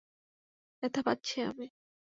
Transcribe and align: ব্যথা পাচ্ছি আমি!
ব্যথা 0.83 1.01
পাচ্ছি 1.05 1.37
আমি! 1.41 1.67